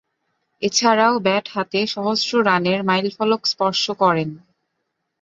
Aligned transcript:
এছাড়াও, 0.61 1.13
ব্যাট 1.19 1.45
হাতে 1.53 1.79
সহস্র 1.87 2.31
রানের 2.45 2.79
মাইলফলক 2.83 3.41
স্পর্শ 3.45 3.83
করেন। 4.01 4.29